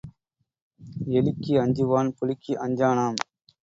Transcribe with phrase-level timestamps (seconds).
[1.13, 3.19] எலிக்கு அஞ்சுவான் புலிக்கு அஞ்சானாம்.